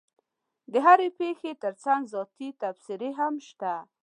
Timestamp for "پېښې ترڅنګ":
1.19-2.01